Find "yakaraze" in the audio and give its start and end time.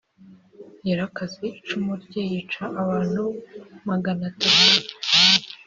0.87-1.45